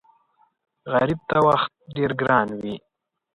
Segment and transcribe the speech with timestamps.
[0.93, 2.75] غریب ته وخت ډېر ګران وي